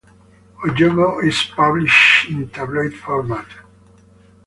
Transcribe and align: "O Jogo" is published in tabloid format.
"O 0.63 0.67
Jogo" 0.69 1.19
is 1.23 1.43
published 1.55 2.27
in 2.27 2.49
tabloid 2.49 2.91
format. 2.95 3.45